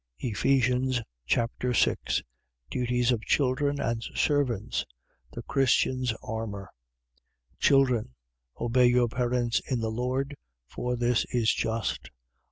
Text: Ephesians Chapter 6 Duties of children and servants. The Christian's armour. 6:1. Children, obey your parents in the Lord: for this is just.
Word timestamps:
Ephesians 0.17 0.99
Chapter 1.27 1.75
6 1.75 2.23
Duties 2.71 3.11
of 3.11 3.21
children 3.21 3.79
and 3.79 4.01
servants. 4.01 4.83
The 5.33 5.43
Christian's 5.43 6.11
armour. 6.23 6.71
6:1. 7.59 7.59
Children, 7.59 8.15
obey 8.59 8.87
your 8.87 9.07
parents 9.09 9.59
in 9.69 9.79
the 9.79 9.91
Lord: 9.91 10.35
for 10.67 10.95
this 10.95 11.25
is 11.29 11.53
just. 11.53 12.09